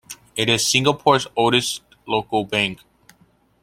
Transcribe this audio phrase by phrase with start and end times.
[0.35, 2.79] It is Singapore's oldest local bank.